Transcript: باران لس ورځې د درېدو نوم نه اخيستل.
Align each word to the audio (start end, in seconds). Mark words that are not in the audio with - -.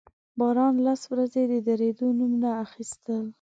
باران 0.39 0.75
لس 0.85 1.01
ورځې 1.11 1.41
د 1.51 1.53
درېدو 1.67 2.07
نوم 2.17 2.33
نه 2.43 2.51
اخيستل. 2.65 3.23